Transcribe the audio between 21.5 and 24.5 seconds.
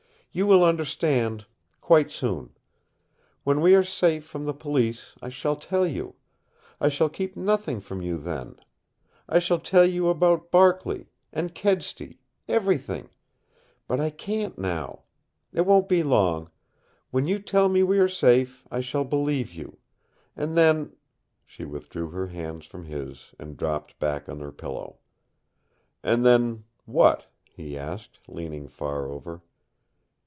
withdrew her hands from his and dropped back on